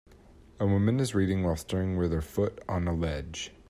[0.59, 3.51] A woman is reading while stirring with her foot on a ledge.